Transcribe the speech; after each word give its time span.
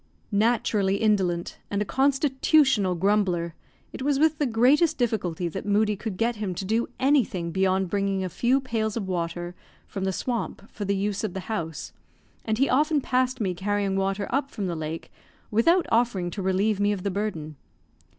Naturally 0.31 0.95
indolent, 0.97 1.59
and 1.69 1.79
a 1.79 1.85
constitutional 1.85 2.95
grumbler, 2.95 3.53
it 3.93 4.01
was 4.01 4.17
with 4.17 4.39
the 4.39 4.47
greatest 4.47 4.97
difficulty 4.97 5.47
that 5.47 5.63
Moodie 5.63 5.95
could 5.95 6.17
get 6.17 6.37
him 6.37 6.55
to 6.55 6.65
do 6.65 6.87
anything 6.99 7.51
beyond 7.51 7.87
bringing 7.91 8.23
a 8.23 8.27
few 8.27 8.59
pails 8.59 8.97
of 8.97 9.07
water 9.07 9.53
from 9.85 10.05
the 10.05 10.11
swamp 10.11 10.67
for 10.71 10.85
the 10.85 10.95
use 10.95 11.23
of 11.23 11.35
the 11.35 11.41
house, 11.41 11.93
and 12.43 12.57
he 12.57 12.67
often 12.67 12.99
passed 12.99 13.39
me 13.39 13.53
carrying 13.53 13.95
water 13.95 14.25
up 14.31 14.49
from 14.49 14.65
the 14.65 14.75
lake 14.75 15.11
without 15.51 15.85
offering 15.91 16.31
to 16.31 16.41
relieve 16.41 16.79
me 16.79 16.91
of 16.91 17.03
the 17.03 17.11
burden. 17.11 17.55